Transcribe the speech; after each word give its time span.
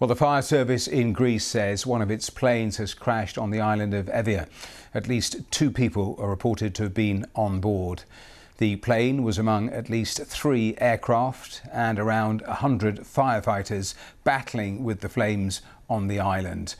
Well, 0.00 0.08
the 0.08 0.16
fire 0.16 0.42
service 0.42 0.88
in 0.88 1.12
Greece 1.12 1.46
says 1.46 1.86
one 1.86 2.02
of 2.02 2.10
its 2.10 2.28
planes 2.28 2.78
has 2.78 2.94
crashed 2.94 3.38
on 3.38 3.50
the 3.50 3.60
island 3.60 3.94
of 3.94 4.06
Evia. 4.06 4.48
At 4.92 5.06
least 5.06 5.36
two 5.52 5.70
people 5.70 6.16
are 6.18 6.28
reported 6.28 6.74
to 6.74 6.82
have 6.82 6.94
been 6.94 7.26
on 7.36 7.60
board. 7.60 8.02
The 8.58 8.74
plane 8.76 9.22
was 9.22 9.38
among 9.38 9.68
at 9.70 9.88
least 9.88 10.20
three 10.26 10.74
aircraft 10.78 11.62
and 11.72 12.00
around 12.00 12.42
100 12.42 13.02
firefighters 13.02 13.94
battling 14.24 14.82
with 14.82 15.00
the 15.00 15.08
flames 15.08 15.62
on 15.88 16.08
the 16.08 16.18
island. 16.18 16.74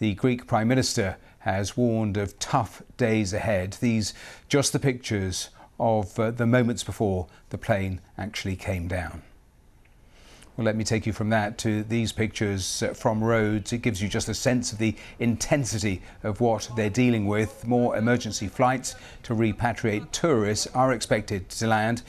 The 0.00 0.14
Greek 0.14 0.48
Prime 0.48 0.66
Minister 0.66 1.18
has 1.40 1.76
warned 1.76 2.16
of 2.16 2.36
tough 2.40 2.82
days 2.96 3.32
ahead. 3.32 3.74
These 3.74 4.12
just 4.48 4.72
the 4.72 4.80
pictures 4.80 5.50
of 5.78 6.18
uh, 6.18 6.32
the 6.32 6.46
moments 6.46 6.82
before 6.82 7.28
the 7.50 7.58
plane 7.58 8.00
actually 8.18 8.56
came 8.56 8.88
down. 8.88 9.22
Well, 10.56 10.64
let 10.64 10.76
me 10.76 10.84
take 10.84 11.04
you 11.04 11.12
from 11.12 11.28
that 11.30 11.58
to 11.58 11.82
these 11.82 12.12
pictures 12.12 12.82
uh, 12.82 12.94
from 12.94 13.22
Rhodes. 13.22 13.74
It 13.74 13.82
gives 13.82 14.00
you 14.00 14.08
just 14.08 14.30
a 14.30 14.34
sense 14.34 14.72
of 14.72 14.78
the 14.78 14.96
intensity 15.18 16.00
of 16.22 16.40
what 16.40 16.70
they're 16.76 16.88
dealing 16.88 17.26
with. 17.26 17.66
More 17.66 17.94
emergency 17.94 18.48
flights 18.48 18.94
to 19.24 19.34
repatriate 19.34 20.12
tourists 20.12 20.66
are 20.68 20.94
expected 20.94 21.50
to 21.50 21.66
land. 21.66 22.02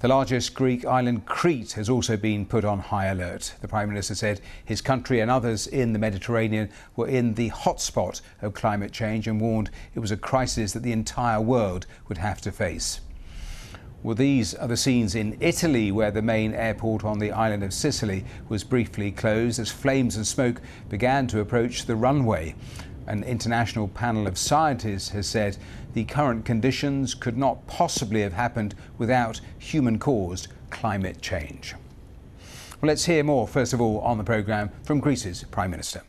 The 0.00 0.08
largest 0.08 0.52
Greek 0.52 0.84
island, 0.84 1.24
Crete, 1.24 1.72
has 1.72 1.88
also 1.88 2.18
been 2.18 2.44
put 2.44 2.62
on 2.62 2.78
high 2.78 3.06
alert. 3.06 3.54
The 3.62 3.68
Prime 3.68 3.88
Minister 3.88 4.14
said 4.14 4.42
his 4.62 4.82
country 4.82 5.20
and 5.20 5.30
others 5.30 5.66
in 5.66 5.94
the 5.94 5.98
Mediterranean 5.98 6.68
were 6.96 7.08
in 7.08 7.32
the 7.32 7.48
hotspot 7.52 8.20
of 8.42 8.52
climate 8.52 8.92
change 8.92 9.26
and 9.26 9.40
warned 9.40 9.70
it 9.94 10.00
was 10.00 10.10
a 10.10 10.18
crisis 10.18 10.74
that 10.74 10.82
the 10.82 10.92
entire 10.92 11.40
world 11.40 11.86
would 12.08 12.18
have 12.18 12.42
to 12.42 12.52
face. 12.52 13.00
Well, 14.03 14.15
these 14.15 14.53
are 14.55 14.67
the 14.67 14.77
scenes 14.77 15.13
in 15.13 15.35
Italy 15.41 15.91
where 15.91 16.11
the 16.11 16.21
main 16.21 16.53
airport 16.53 17.03
on 17.03 17.19
the 17.19 17.33
island 17.33 17.63
of 17.63 17.73
Sicily 17.73 18.23
was 18.47 18.63
briefly 18.63 19.11
closed 19.11 19.59
as 19.59 19.69
flames 19.69 20.15
and 20.15 20.25
smoke 20.25 20.61
began 20.87 21.27
to 21.27 21.41
approach 21.41 21.85
the 21.85 21.97
runway. 21.97 22.55
An 23.07 23.23
international 23.23 23.89
panel 23.89 24.25
of 24.25 24.37
scientists 24.37 25.09
has 25.09 25.27
said 25.27 25.57
the 25.93 26.05
current 26.05 26.45
conditions 26.45 27.13
could 27.13 27.37
not 27.37 27.67
possibly 27.67 28.21
have 28.21 28.33
happened 28.33 28.73
without 28.97 29.41
human 29.57 29.99
caused 29.99 30.47
climate 30.69 31.21
change. 31.21 31.75
Well, 32.79 32.87
let's 32.87 33.03
hear 33.03 33.23
more, 33.23 33.47
first 33.47 33.73
of 33.73 33.81
all, 33.81 33.99
on 33.99 34.17
the 34.17 34.23
programme 34.23 34.69
from 34.83 35.01
Greece's 35.01 35.43
Prime 35.43 35.71
Minister. 35.71 36.01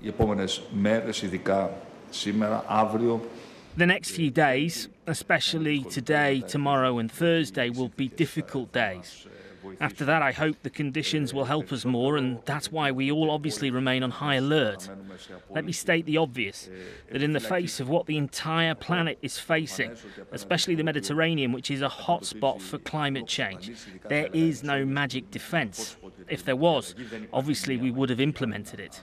Οι 0.00 0.08
επόμενες 0.08 0.62
μέρες, 0.72 1.22
ειδικά 1.22 1.70
σήμερα, 2.10 2.64
αύριο, 2.66 3.20
The 3.77 3.85
next 3.85 4.11
few 4.11 4.31
days, 4.31 4.87
especially 5.05 5.83
today, 5.83 6.39
tomorrow, 6.41 6.97
and 6.97 7.11
Thursday, 7.11 7.69
will 7.69 7.89
be 7.89 8.07
difficult 8.07 8.71
days. 8.71 9.27
After 9.81 10.05
that, 10.05 10.21
I 10.21 10.31
hope 10.31 10.55
the 10.63 10.69
conditions 10.69 11.33
will 11.33 11.45
help 11.45 11.73
us 11.73 11.83
more, 11.83 12.15
and 12.15 12.39
that's 12.45 12.71
why 12.71 12.91
we 12.91 13.11
all 13.11 13.29
obviously 13.29 13.71
remain 13.71 14.03
on 14.03 14.11
high 14.11 14.35
alert. 14.35 14.89
Let 15.49 15.65
me 15.65 15.73
state 15.73 16.05
the 16.05 16.17
obvious 16.17 16.69
that 17.11 17.21
in 17.21 17.33
the 17.33 17.39
face 17.41 17.81
of 17.81 17.89
what 17.89 18.05
the 18.05 18.15
entire 18.15 18.75
planet 18.75 19.17
is 19.21 19.37
facing, 19.37 19.95
especially 20.31 20.75
the 20.75 20.83
Mediterranean, 20.83 21.51
which 21.51 21.69
is 21.69 21.81
a 21.81 21.89
hotspot 21.89 22.61
for 22.61 22.77
climate 22.77 23.27
change, 23.27 23.71
there 24.07 24.29
is 24.33 24.63
no 24.63 24.85
magic 24.85 25.31
defence. 25.31 25.97
If 26.29 26.45
there 26.45 26.55
was, 26.55 26.95
obviously 27.33 27.75
we 27.75 27.91
would 27.91 28.09
have 28.09 28.21
implemented 28.21 28.79
it. 28.79 29.01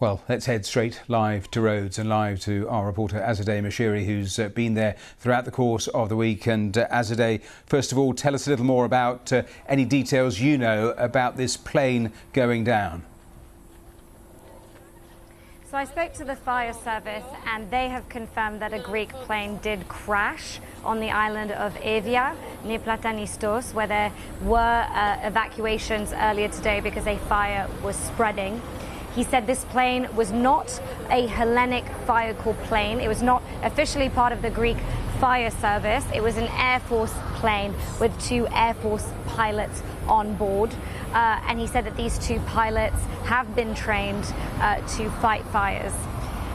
Well, 0.00 0.22
let's 0.30 0.46
head 0.46 0.64
straight 0.64 1.02
live 1.08 1.50
to 1.50 1.60
Rhodes 1.60 1.98
and 1.98 2.08
live 2.08 2.40
to 2.40 2.66
our 2.70 2.86
reporter 2.86 3.20
Azadeh 3.20 3.60
Moshiri, 3.60 4.06
who's 4.06 4.38
uh, 4.38 4.48
been 4.48 4.72
there 4.72 4.96
throughout 5.18 5.44
the 5.44 5.50
course 5.50 5.88
of 5.88 6.08
the 6.08 6.16
week. 6.16 6.46
And 6.46 6.78
uh, 6.78 6.88
Azadeh, 6.88 7.42
first 7.66 7.92
of 7.92 7.98
all, 7.98 8.14
tell 8.14 8.34
us 8.34 8.46
a 8.46 8.50
little 8.50 8.64
more 8.64 8.86
about 8.86 9.30
uh, 9.30 9.42
any 9.68 9.84
details 9.84 10.40
you 10.40 10.56
know 10.56 10.94
about 10.96 11.36
this 11.36 11.58
plane 11.58 12.12
going 12.32 12.64
down. 12.64 13.02
So 15.70 15.76
I 15.76 15.84
spoke 15.84 16.14
to 16.14 16.24
the 16.24 16.34
fire 16.34 16.72
service 16.72 17.26
and 17.46 17.70
they 17.70 17.90
have 17.90 18.08
confirmed 18.08 18.62
that 18.62 18.72
a 18.72 18.78
Greek 18.78 19.10
plane 19.10 19.58
did 19.58 19.86
crash 19.86 20.60
on 20.82 20.98
the 20.98 21.10
island 21.10 21.52
of 21.52 21.74
Evia 21.74 22.34
near 22.64 22.78
Platanistos 22.78 23.74
where 23.74 23.86
there 23.86 24.12
were 24.42 24.56
uh, 24.58 25.18
evacuations 25.22 26.14
earlier 26.14 26.48
today 26.48 26.80
because 26.80 27.06
a 27.06 27.18
fire 27.18 27.68
was 27.82 27.96
spreading. 27.96 28.62
He 29.14 29.24
said 29.24 29.46
this 29.46 29.64
plane 29.66 30.08
was 30.14 30.30
not 30.30 30.80
a 31.10 31.26
Hellenic 31.26 31.84
Fire 32.06 32.34
Corps 32.34 32.54
plane. 32.64 33.00
It 33.00 33.08
was 33.08 33.22
not 33.22 33.42
officially 33.62 34.08
part 34.08 34.32
of 34.32 34.42
the 34.42 34.50
Greek 34.50 34.76
fire 35.18 35.50
service. 35.50 36.04
It 36.14 36.22
was 36.22 36.36
an 36.36 36.48
Air 36.56 36.80
Force 36.80 37.12
plane 37.34 37.74
with 38.00 38.18
two 38.20 38.46
Air 38.52 38.74
Force 38.74 39.06
pilots 39.26 39.82
on 40.06 40.34
board. 40.36 40.70
Uh, 41.12 41.40
and 41.48 41.58
he 41.58 41.66
said 41.66 41.84
that 41.86 41.96
these 41.96 42.18
two 42.18 42.38
pilots 42.40 42.96
have 43.24 43.54
been 43.56 43.74
trained 43.74 44.32
uh, 44.60 44.76
to 44.96 45.10
fight 45.20 45.44
fires. 45.46 45.92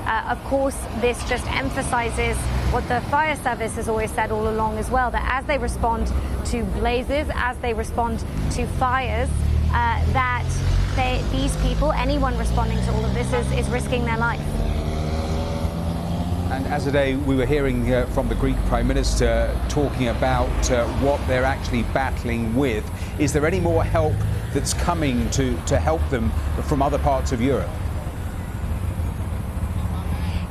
Uh, 0.05 0.27
of 0.29 0.43
course, 0.45 0.77
this 1.01 1.27
just 1.27 1.45
emphasizes 1.51 2.37
what 2.71 2.87
the 2.87 3.01
fire 3.09 3.35
service 3.37 3.75
has 3.75 3.89
always 3.89 4.11
said 4.11 4.31
all 4.31 4.47
along 4.47 4.77
as 4.77 4.89
well 4.89 5.09
that 5.09 5.27
as 5.31 5.45
they 5.45 5.57
respond 5.57 6.11
to 6.45 6.63
blazes, 6.79 7.27
as 7.33 7.57
they 7.57 7.73
respond 7.73 8.23
to 8.51 8.65
fires, 8.77 9.29
uh, 9.73 10.13
that 10.13 10.45
they, 10.95 11.23
these 11.31 11.55
people, 11.57 11.91
anyone 11.91 12.37
responding 12.37 12.77
to 12.85 12.91
all 12.93 13.05
of 13.05 13.13
this, 13.13 13.31
is, 13.33 13.51
is 13.51 13.69
risking 13.69 14.05
their 14.05 14.17
life. 14.17 14.39
And 16.51 16.65
Azadeh, 16.67 17.23
we 17.25 17.35
were 17.35 17.45
hearing 17.45 17.93
uh, 17.93 18.05
from 18.07 18.29
the 18.29 18.35
Greek 18.35 18.55
Prime 18.67 18.87
Minister 18.87 19.59
talking 19.67 20.09
about 20.09 20.71
uh, 20.71 20.87
what 20.99 21.25
they're 21.27 21.43
actually 21.43 21.83
battling 21.83 22.55
with. 22.55 22.89
Is 23.19 23.33
there 23.33 23.45
any 23.45 23.59
more 23.59 23.83
help 23.83 24.13
that's 24.53 24.73
coming 24.73 25.29
to, 25.31 25.59
to 25.65 25.77
help 25.79 26.07
them 26.09 26.31
from 26.63 26.81
other 26.81 26.99
parts 26.99 27.31
of 27.31 27.41
Europe? 27.41 27.69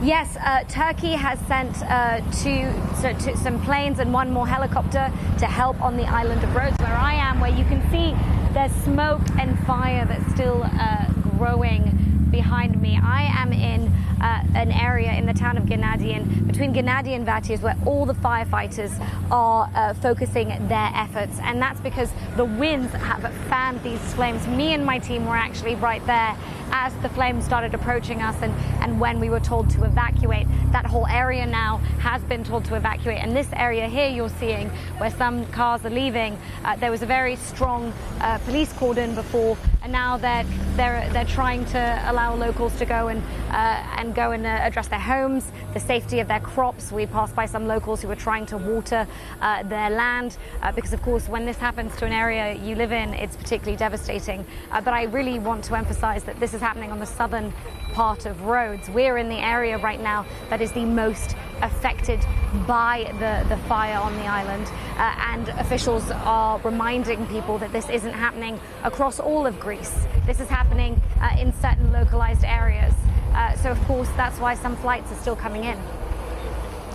Yes, 0.05 0.37
uh, 0.37 0.65
Turkey 0.65 1.13
has 1.13 1.39
sent 1.47 1.83
uh, 1.85 2.21
two, 2.31 2.71
so, 3.01 3.15
two, 3.19 3.35
some 3.37 3.59
planes 3.63 4.01
and 4.01 4.13
one 4.13 4.31
more 4.31 4.47
helicopter 4.47 5.11
to 5.39 5.47
help 5.47 5.81
on 5.81 5.97
the 5.97 6.05
island 6.05 6.45
of 6.45 6.55
Rhodes, 6.55 6.77
where 6.79 6.95
I 6.95 7.15
am, 7.15 7.41
where 7.41 7.51
you 7.51 7.65
can 7.65 7.81
see 7.91 8.15
there's 8.53 8.71
smoke 8.85 9.23
and 9.39 9.59
fire 9.61 10.05
that's 10.05 10.31
still 10.35 10.63
uh, 10.63 11.07
growing 11.39 12.29
behind 12.31 12.83
me. 12.83 13.01
I 13.03 13.23
am 13.23 13.55
in 13.55 13.91
uh, 14.25 14.43
an 14.55 14.73
area 14.73 15.13
in 15.13 15.27
the 15.27 15.35
town 15.35 15.59
of 15.59 15.65
Gennadion, 15.65 16.47
between 16.47 16.73
Gennadion 16.73 17.17
and 17.17 17.27
Vatias, 17.27 17.61
where 17.61 17.77
all 17.85 18.07
the 18.07 18.15
firefighters 18.15 18.93
are 19.31 19.71
uh, 19.75 19.93
focusing 19.93 20.49
their 20.67 20.91
efforts. 20.95 21.39
And 21.43 21.61
that's 21.61 21.81
because 21.81 22.11
the 22.37 22.47
winds 22.47 22.91
have 22.95 23.31
fanned 23.49 23.83
these 23.83 24.01
flames. 24.15 24.47
Me 24.47 24.73
and 24.73 24.85
my 24.85 24.99
team 24.99 25.27
were 25.27 25.37
actually 25.37 25.75
right 25.75 26.05
there 26.07 26.35
as 26.73 26.95
the 27.03 27.09
flames 27.11 27.45
started 27.45 27.75
approaching 27.75 28.23
us 28.23 28.35
and, 28.41 28.53
and 28.83 28.99
when 28.99 29.21
we 29.21 29.29
were 29.29 29.41
told 29.41 29.69
to 29.71 29.85
evacuate. 29.85 30.47
That 30.73 30.87
whole 30.87 31.07
area 31.07 31.45
now 31.45 31.77
has 32.01 32.23
been 32.23 32.45
told 32.45 32.65
to 32.67 32.77
evacuate. 32.77 33.19
And 33.19 33.37
this 33.37 33.49
area 33.53 33.87
here 33.89 34.09
you're 34.09 34.31
seeing 34.31 34.71
where 34.99 35.11
some 35.11 35.45
cars 35.49 35.85
are 35.85 35.91
leaving, 35.91 36.39
uh, 36.65 36.77
there 36.77 36.91
was 36.91 37.03
a 37.03 37.07
very 37.07 37.37
strong 37.37 37.93
uh, 38.21 38.39
police 38.39 38.73
cordon 38.73 39.15
before 39.15 39.59
and 39.85 39.93
now 39.93 40.17
they're, 40.17 40.45
they're, 40.77 41.07
they're 41.13 41.27
trying 41.27 41.67
to 41.67 42.03
allow 42.07 42.35
locals 42.35 42.75
to 42.79 42.87
go 42.87 43.09
and, 43.09 43.23
uh, 43.51 43.85
and 43.99 44.14
go 44.15 44.31
and 44.31 44.47
uh, 44.47 44.49
address 44.49 44.89
their 44.89 44.99
homes, 44.99 45.51
the 45.73 45.81
safety 45.81 46.21
of 46.21 46.29
their 46.29 46.41
crops. 46.41 46.93
We 46.93 47.07
passed 47.07 47.35
by 47.35 47.47
some 47.47 47.67
locals 47.67 48.01
who 48.01 48.09
were 48.09 48.17
trying 48.17 48.47
to 48.47 48.57
water 48.57 49.07
uh, 49.41 49.63
their 49.65 49.91
land 49.91 50.39
uh, 50.63 50.73
because, 50.73 50.93
of 50.93 51.03
course, 51.03 51.29
when 51.29 51.45
this 51.45 51.59
happens 51.59 51.95
to 51.97 52.07
an 52.07 52.13
area 52.13 52.55
you 52.55 52.77
live 52.77 52.93
in, 52.93 53.15
it's 53.15 53.37
particularly 53.37 53.77
devastating. 53.77 54.47
Uh, 54.71 54.81
but 54.81 54.95
I 54.95 55.05
really 55.05 55.39
want 55.39 55.65
to 55.65 55.75
emphasize 55.75 56.25
that 56.25 56.39
this 56.41 56.55
is 56.55 56.61
happening 56.61 56.93
on 56.93 57.01
the 57.01 57.07
southern 57.07 57.53
part 57.93 58.27
of 58.27 58.43
Rhodes. 58.43 58.89
We're 58.91 59.19
in 59.19 59.29
the 59.29 59.39
area 59.39 59.79
right 59.79 60.01
now 60.01 60.27
that 60.51 60.61
is 60.61 60.73
the 60.73 60.85
most 60.85 61.37
affected 61.63 62.21
by 62.67 63.13
the, 63.21 63.49
the 63.49 63.61
fire 63.69 63.99
on 63.99 64.15
the 64.17 64.27
island. 64.27 64.67
Uh, 64.97 65.15
and 65.33 65.49
officials 65.61 66.11
are 66.11 66.59
reminding 66.61 67.27
people 67.29 67.59
that 67.59 67.73
this 67.73 67.89
isn't 67.89 68.13
happening 68.13 68.59
across 68.83 69.21
all 69.21 69.47
of 69.47 69.59
Greece. 69.61 70.07
This 70.27 70.41
is 70.41 70.49
happening 70.49 71.01
uh, 71.21 71.37
in 71.39 71.53
certain 71.61 71.93
localized 71.93 72.45
areas. 72.45 72.95
Uh, 73.35 73.57
so, 73.57 73.71
of 73.71 73.81
course, 73.85 74.09
that's 74.17 74.39
why 74.39 74.55
some 74.55 74.77
flights 74.77 75.11
are 75.13 75.17
still 75.17 75.37
coming 75.37 75.65
in. 75.65 75.79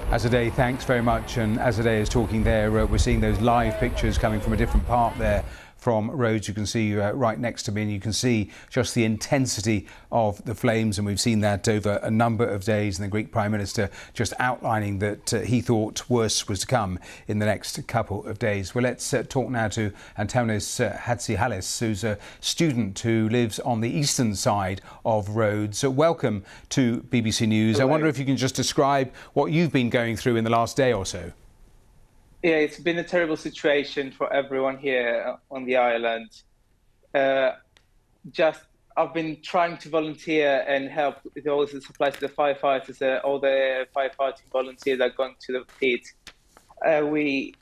Azadeh, 0.10 0.52
thanks 0.54 0.86
very 0.86 1.02
much. 1.02 1.38
And 1.38 1.58
Azadeh 1.60 2.00
is 2.00 2.10
talking 2.10 2.44
there. 2.44 2.80
Uh, 2.80 2.86
we're 2.86 2.98
seeing 2.98 3.20
those 3.20 3.40
live 3.42 3.78
pictures 3.80 4.18
coming 4.18 4.40
from 4.40 4.54
a 4.54 4.58
different 4.58 4.88
part 4.88 5.16
there 5.18 5.44
from 5.80 6.12
Rhodes. 6.12 6.48
You 6.48 6.54
can 6.54 6.66
see 6.66 7.00
uh, 7.00 7.12
right 7.14 7.40
next 7.40 7.64
to 7.64 7.72
me, 7.72 7.84
and 7.84 7.92
you 7.92 8.00
can 8.00 8.14
see 8.14 8.52
just 8.70 8.94
the 8.94 9.06
intensity 9.06 9.88
of 10.12 10.44
the 10.46 10.56
flames. 10.56 10.98
And 10.98 11.06
we've 11.06 11.20
seen 11.20 11.40
that 11.42 11.68
over 11.68 12.00
a 12.04 12.12
number 12.12 12.48
of 12.48 12.64
days. 12.64 13.00
And 13.00 13.06
the 13.06 13.10
Greek 13.10 13.32
Prime 13.32 13.52
Minister 13.52 13.90
just 14.14 14.34
outlining 14.40 15.00
that 15.00 15.34
uh, 15.34 15.40
he 15.40 15.62
thought 15.62 16.10
worse 16.10 16.48
was 16.48 16.60
to 16.62 16.68
come 16.68 17.00
in 17.28 17.40
the 17.40 17.46
next 17.46 17.88
couple 17.88 18.26
of 18.26 18.40
days. 18.40 18.76
Well, 18.76 18.84
let's 18.84 19.14
uh, 19.14 19.24
talk 19.28 19.50
now 19.50 19.68
to 19.70 19.92
Antonis 20.18 20.86
uh, 20.86 20.98
Hatsihalis, 20.98 21.80
who's 21.80 22.04
a 22.04 22.18
student 22.42 23.00
who 23.00 23.30
lives 23.30 23.60
on 23.60 23.82
the 23.82 23.90
eastern 23.90 24.36
side 24.36 24.82
of 25.06 25.30
Rhodes. 25.30 25.80
So 25.80 25.90
welcome 25.90 26.44
to 26.70 27.02
BBC 27.10 27.48
News. 27.48 27.78
Hello. 27.78 27.88
I 27.88 27.92
wonder 27.92 28.08
if 28.08 28.18
you 28.18 28.26
can 28.26 28.38
just 28.38 28.56
describe 28.56 29.14
what 29.34 29.52
you've 29.52 29.72
been 29.72 29.90
going 29.90 30.18
through 30.18 30.36
in 30.36 30.44
the 30.44 30.50
last 30.50 30.76
day 30.76 30.94
or 30.94 31.06
so 31.06 31.32
yeah, 32.42 32.56
it's 32.56 32.80
been 32.80 32.98
a 32.98 33.04
terrible 33.04 33.36
situation 33.36 34.12
for 34.12 34.32
everyone 34.32 34.78
here 34.78 35.38
on 35.52 35.66
the 35.66 35.76
island. 35.76 36.30
Uh, 37.14 37.52
just 38.32 38.62
I've 38.96 39.14
been 39.14 39.42
trying 39.42 39.78
to 39.78 39.90
volunteer 39.90 40.66
and 40.68 40.90
help 40.90 41.18
with 41.36 41.48
all 41.48 41.66
the 41.66 41.82
supplies 41.82 42.16
to 42.16 42.22
the 42.22 42.30
firefighters, 42.30 43.02
uh, 43.02 43.20
all 43.26 43.40
the 43.40 43.88
firefighting 43.96 44.50
volunteers 44.52 45.00
are 45.00 45.10
going 45.10 45.36
to 45.48 45.54
the 45.54 45.66
pit. 45.80 46.02
Uh, 46.86 47.06
we 47.06 47.54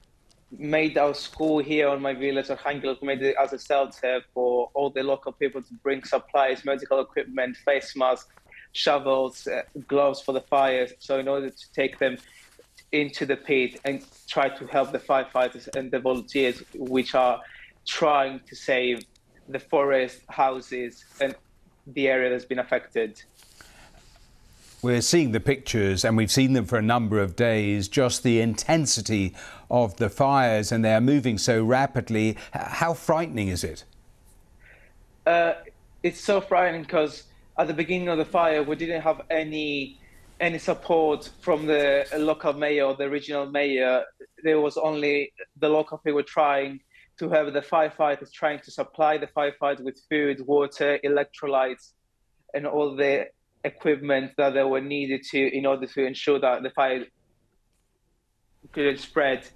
made 0.52 0.98
our 0.98 1.14
school 1.14 1.60
here 1.60 1.90
on 1.90 2.02
my 2.02 2.14
village 2.14 2.50
of 2.50 2.60
Hangul, 2.60 3.02
made 3.02 3.22
it 3.22 3.36
as 3.40 3.54
a 3.54 3.60
shelter 3.60 4.22
for 4.34 4.70
all 4.74 4.90
the 4.90 5.04
local 5.04 5.32
people 5.32 5.62
to 5.62 5.74
bring 5.84 6.04
supplies, 6.04 6.64
medical 6.64 7.00
equipment, 7.00 7.58
face 7.58 7.96
masks, 7.96 8.32
shovels, 8.72 9.48
uh, 9.48 9.64
gloves 9.88 10.22
for 10.22 10.32
the 10.34 10.42
fires. 10.42 10.94
So 11.00 11.20
in 11.20 11.28
order 11.28 11.50
to 11.50 11.72
take 11.74 12.00
them 12.00 12.18
into 12.92 13.26
the 13.26 13.36
pit 13.36 13.80
and 13.86 14.06
try 14.28 14.50
to 14.50 14.66
help 14.68 14.92
the 14.92 15.00
firefighters 15.00 15.68
and 15.76 15.92
the 15.92 16.00
volunteers, 16.00 16.64
which 16.74 17.16
are 17.16 17.42
trying 17.86 18.40
to 18.48 18.56
save 18.56 19.04
the 19.50 19.60
forest, 19.60 20.22
houses, 20.30 21.06
and 21.22 21.36
the 21.88 22.08
area 22.08 22.30
that's 22.30 22.46
been 22.46 22.60
affected. 22.60 23.22
We're 24.82 25.02
seeing 25.02 25.32
the 25.32 25.40
pictures 25.40 26.06
and 26.06 26.16
we've 26.16 26.32
seen 26.32 26.54
them 26.54 26.66
for 26.66 26.78
a 26.78 26.82
number 26.82 27.20
of 27.20 27.36
days, 27.36 27.88
just 27.88 28.24
the 28.24 28.40
intensity 28.40 29.34
of 29.72 29.98
the 29.98 30.10
fires 30.10 30.72
and 30.72 30.86
they're 30.86 31.02
moving 31.02 31.38
so 31.38 31.64
rapidly. 31.64 32.38
How 32.52 32.94
frightening 32.94 33.48
is 33.48 33.64
it? 33.64 33.84
Uh, 35.26 35.54
it's 36.04 36.22
so 36.22 36.40
frightening 36.40 36.84
because 36.84 37.24
at 37.58 37.68
the 37.68 37.74
beginning 37.74 38.08
of 38.08 38.18
the 38.18 38.26
fire, 38.26 38.62
we 38.62 38.76
didn't 38.76 39.02
have 39.02 39.22
any 39.30 39.98
any 40.40 40.60
support 40.60 41.30
from 41.42 41.66
the 41.66 42.06
local 42.18 42.54
mayor 42.54 42.86
or 42.86 42.96
the 42.96 43.10
regional 43.10 43.46
mayor. 43.50 44.04
There 44.44 44.60
was 44.60 44.78
only 44.78 45.34
the 45.60 45.70
local 45.70 45.98
people 45.98 46.24
trying 46.24 46.82
to 47.20 47.30
have 47.30 47.54
the 47.54 47.62
firefighters 47.62 48.32
trying 48.32 48.60
to 48.60 48.72
supply 48.72 49.18
the 49.18 49.28
firefighters 49.28 49.84
with 49.84 50.00
food, 50.10 50.46
water, 50.46 51.00
electrolytes, 51.04 51.94
and 52.54 52.68
all 52.68 52.96
the 52.96 53.26
equipment 53.64 54.32
that 54.38 54.52
they 54.54 54.64
were 54.64 54.82
needed 54.82 55.24
to 55.24 55.58
in 55.58 55.66
order 55.66 55.88
to 55.88 56.06
ensure 56.06 56.40
that 56.40 56.62
the 56.62 56.70
fire 56.72 57.06
could 58.72 59.00
spread. 59.00 59.48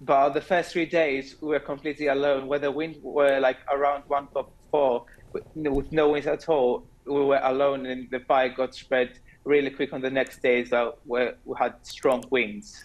But 0.00 0.30
the 0.30 0.40
first 0.40 0.72
three 0.72 0.86
days 0.86 1.36
we 1.40 1.48
were 1.48 1.60
completely 1.60 2.08
alone. 2.08 2.48
Where 2.48 2.58
the 2.58 2.70
wind 2.70 2.96
were 3.02 3.38
like 3.38 3.58
around 3.72 4.02
one 4.08 4.28
four, 4.70 5.06
with 5.32 5.92
no 5.92 6.08
winds 6.10 6.26
at 6.26 6.48
all, 6.48 6.86
we 7.06 7.24
were 7.24 7.40
alone, 7.42 7.86
and 7.86 8.08
the 8.10 8.20
fire 8.20 8.48
got 8.48 8.74
spread 8.74 9.18
really 9.46 9.70
quick 9.70 9.92
on 9.92 10.00
the 10.00 10.10
next 10.10 10.42
days 10.42 10.70
that 10.70 10.94
we 11.06 11.28
had 11.56 11.74
strong 11.82 12.24
winds. 12.30 12.84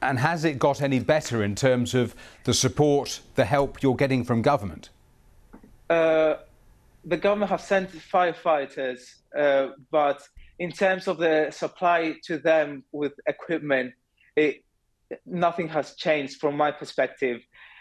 And 0.00 0.18
has 0.18 0.44
it 0.44 0.58
got 0.58 0.80
any 0.80 1.00
better 1.00 1.42
in 1.42 1.54
terms 1.54 1.94
of 1.94 2.14
the 2.44 2.54
support, 2.54 3.20
the 3.34 3.44
help 3.44 3.82
you're 3.82 3.96
getting 3.96 4.24
from 4.24 4.42
government? 4.42 4.90
Uh, 5.90 6.36
the 7.04 7.16
government 7.16 7.50
have 7.50 7.60
sent 7.60 7.90
firefighters, 7.90 9.00
uh, 9.36 9.68
but 9.90 10.22
in 10.58 10.70
terms 10.70 11.08
of 11.08 11.18
the 11.18 11.50
supply 11.50 12.14
to 12.24 12.38
them 12.38 12.84
with 12.92 13.12
equipment, 13.26 13.92
it, 14.36 14.64
nothing 15.26 15.68
has 15.68 15.94
changed 15.94 16.40
from 16.40 16.56
my 16.56 16.70
perspective. 16.70 17.40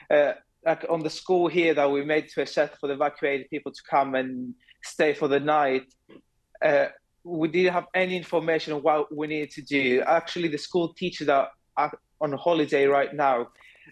Uh, 0.09 0.33
like 0.65 0.85
on 0.89 1.01
the 1.01 1.09
school 1.09 1.47
here 1.47 1.73
that 1.73 1.89
we 1.89 2.03
made 2.03 2.29
to 2.29 2.41
a 2.41 2.45
shelter 2.45 2.75
for 2.79 2.87
the 2.87 2.93
evacuated 2.93 3.49
people 3.49 3.71
to 3.71 3.81
come 3.89 4.13
and 4.13 4.53
stay 4.83 5.13
for 5.13 5.27
the 5.27 5.39
night, 5.39 5.85
uh, 6.63 6.87
we 7.23 7.47
didn't 7.47 7.73
have 7.73 7.87
any 7.93 8.17
information 8.17 8.73
on 8.73 8.81
what 8.81 9.15
we 9.15 9.27
needed 9.27 9.51
to 9.51 9.61
do. 9.61 10.01
Actually, 10.01 10.47
the 10.47 10.57
school 10.57 10.93
teachers 10.93 11.29
are 11.29 11.49
on 12.19 12.33
holiday 12.33 12.85
right 12.85 13.13
now. 13.13 13.47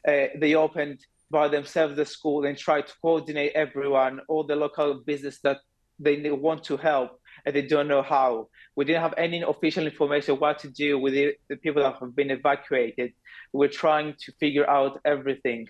Uh, 0.07 0.27
they 0.37 0.55
opened 0.55 0.99
by 1.31 1.47
themselves 1.47 1.95
the 1.95 2.05
school 2.05 2.45
and 2.45 2.57
tried 2.57 2.87
to 2.87 2.93
coordinate 3.01 3.51
everyone, 3.53 4.19
all 4.27 4.43
the 4.43 4.55
local 4.55 4.95
business 4.95 5.39
that 5.43 5.57
they 5.99 6.31
want 6.31 6.63
to 6.63 6.77
help 6.77 7.19
and 7.45 7.55
they 7.55 7.61
don't 7.61 7.87
know 7.87 8.01
how. 8.01 8.47
We 8.75 8.85
didn't 8.85 9.01
have 9.01 9.13
any 9.17 9.41
official 9.41 9.85
information 9.85 10.35
what 10.35 10.59
to 10.59 10.69
do 10.69 10.97
with 10.97 11.13
the, 11.13 11.35
the 11.49 11.57
people 11.57 11.83
that 11.83 11.95
have 11.99 12.15
been 12.15 12.31
evacuated. 12.31 13.13
We're 13.53 13.67
trying 13.67 14.15
to 14.19 14.31
figure 14.39 14.69
out 14.69 14.99
everything. 15.05 15.67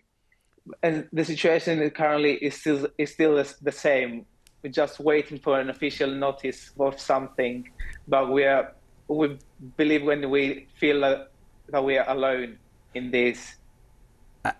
And 0.83 1.07
the 1.11 1.25
situation 1.25 1.89
currently 1.91 2.33
is 2.33 2.55
still 2.55 2.87
is 2.97 3.11
still 3.11 3.43
the 3.61 3.71
same. 3.71 4.25
We're 4.61 4.71
just 4.71 4.99
waiting 4.99 5.39
for 5.39 5.59
an 5.59 5.69
official 5.69 6.09
notice 6.09 6.71
of 6.79 6.99
something, 6.99 7.69
but 8.07 8.31
we 8.31 8.43
are 8.43 8.73
we 9.07 9.37
believe 9.77 10.03
when 10.03 10.29
we 10.29 10.67
feel 10.77 11.01
that 11.01 11.83
we 11.83 11.97
are 11.97 12.09
alone 12.09 12.57
in 12.93 13.09
this. 13.09 13.55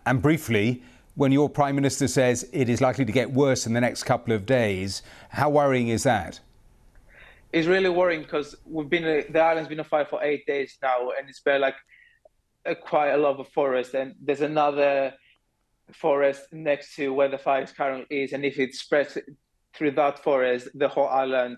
And 0.06 0.22
briefly, 0.22 0.84
when 1.16 1.31
your 1.31 1.50
Prime 1.50 1.75
Minister 1.75 2.07
says 2.07 2.48
it 2.54 2.69
is 2.69 2.81
likely 2.81 3.06
to 3.06 3.12
get 3.12 3.31
worse 3.31 3.68
in 3.68 3.74
the 3.74 3.81
next 3.81 4.04
couple 4.04 4.34
of 4.34 4.46
days, 4.46 5.04
how 5.30 5.50
worrying 5.50 5.90
is 5.90 6.04
that? 6.04 6.40
It's 7.52 7.68
really 7.68 7.90
worrying 7.90 8.22
because 8.22 8.56
we've 8.66 8.90
been 8.90 9.04
the 9.04 9.40
island's 9.40 9.69
been 9.69 9.80
on 9.80 9.86
fire 9.86 10.06
for 10.06 10.24
eight 10.24 10.45
days 10.45 10.78
now, 10.81 11.10
and 11.18 11.28
it's 11.28 11.42
been 11.42 11.60
like 11.60 11.75
a, 12.66 12.74
quite 12.75 13.10
a 13.10 13.18
lot 13.18 13.40
of 13.40 13.48
forest, 13.50 13.95
and 13.95 14.16
there's 14.22 14.42
another 14.42 15.13
forest 15.92 16.54
next 16.54 16.95
to 16.95 17.10
where 17.10 17.28
the 17.28 17.38
fire 17.38 17.63
is 17.63 17.72
currently 17.72 18.24
is, 18.24 18.34
and 18.34 18.45
if 18.45 18.60
it 18.60 18.75
spreads 18.75 19.18
through 19.75 19.92
that 19.92 20.24
forest, 20.24 20.69
the 20.74 20.88
whole 20.88 21.07
island, 21.07 21.57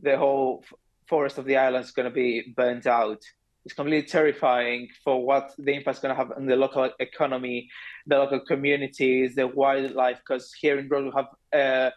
the 0.00 0.16
whole 0.16 0.64
forest 1.08 1.38
of 1.38 1.44
the 1.44 1.56
island 1.56 1.84
is 1.84 1.92
going 1.92 2.08
to 2.08 2.14
be 2.14 2.52
burned 2.56 2.86
out 2.86 3.22
It's 3.64 3.74
completely 3.74 4.08
terrifying 4.08 4.88
for 5.02 5.24
what 5.24 5.52
the 5.58 5.74
impact 5.74 5.96
is 5.96 6.02
going 6.02 6.14
to 6.14 6.20
have 6.22 6.32
on 6.32 6.46
the 6.46 6.54
local 6.54 6.88
economy, 7.00 7.68
the 8.06 8.16
local 8.16 8.40
communities, 8.40 9.34
the 9.34 9.48
wildlife. 9.48 10.18
Because 10.18 10.52
here 10.52 10.78
in 10.78 10.88
Rhodes 10.88 11.12
we 11.12 11.20
have 11.20 11.30
uh, 11.52 11.90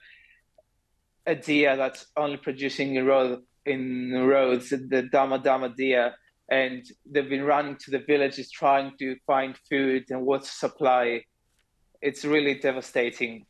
a 1.27 1.35
deer 1.35 1.75
that's 1.75 2.07
only 2.17 2.37
producing 2.37 2.95
in 2.95 3.05
road 3.05 3.43
in 3.65 4.11
Rhodes, 4.27 4.71
the 4.71 5.07
Dama 5.11 5.37
Dama 5.37 5.69
deer, 5.69 6.15
and 6.49 6.83
they've 7.05 7.29
been 7.29 7.43
running 7.43 7.77
to 7.81 7.91
the 7.91 7.99
villages 7.99 8.49
trying 8.49 8.93
to 8.97 9.15
find 9.27 9.55
food 9.69 10.05
and 10.09 10.25
water 10.25 10.45
supply. 10.45 11.23
It's 12.01 12.25
really 12.25 12.55
devastating. 12.55 13.45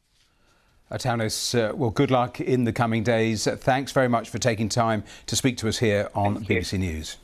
Atanas, 0.91 1.53
uh, 1.53 1.75
well, 1.75 1.91
good 1.91 2.09
luck 2.09 2.41
in 2.41 2.63
the 2.63 2.73
coming 2.73 3.03
days. 3.03 3.45
Thanks 3.45 3.91
very 3.91 4.07
much 4.07 4.29
for 4.29 4.39
taking 4.39 4.69
time 4.69 5.03
to 5.27 5.35
speak 5.35 5.57
to 5.57 5.67
us 5.67 5.77
here 5.77 6.09
on 6.15 6.35
Thank 6.35 6.47
BBC 6.47 6.73
you. 6.73 6.79
News. 6.79 7.17